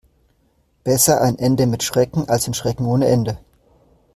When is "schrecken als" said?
1.83-2.45